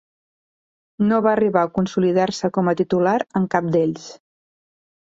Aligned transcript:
No 1.09 1.19
va 1.27 1.33
arribar 1.37 1.63
a 1.67 1.71
consolidar-se 1.77 2.53
com 2.57 2.73
a 2.73 2.77
titular 2.83 3.17
en 3.43 3.49
cap 3.57 3.73
d'ells. 3.79 4.11